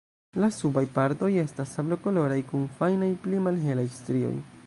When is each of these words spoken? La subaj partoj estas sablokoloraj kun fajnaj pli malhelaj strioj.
La 0.43 0.47
subaj 0.53 0.83
partoj 0.95 1.29
estas 1.41 1.75
sablokoloraj 1.77 2.39
kun 2.53 2.65
fajnaj 2.79 3.13
pli 3.27 3.45
malhelaj 3.49 3.87
strioj. 4.01 4.35